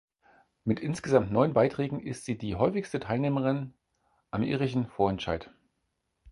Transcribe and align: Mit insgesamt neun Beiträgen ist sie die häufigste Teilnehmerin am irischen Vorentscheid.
Mit 0.63 0.79
insgesamt 0.79 1.31
neun 1.31 1.53
Beiträgen 1.53 1.99
ist 1.99 2.25
sie 2.25 2.35
die 2.35 2.55
häufigste 2.55 2.99
Teilnehmerin 2.99 3.75
am 4.31 4.41
irischen 4.41 4.87
Vorentscheid. 4.87 5.51